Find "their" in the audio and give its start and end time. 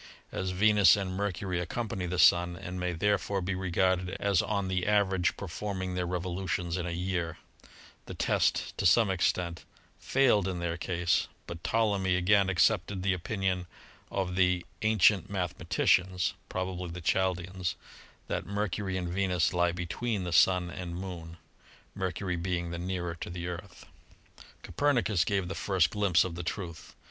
5.93-6.07, 10.57-10.71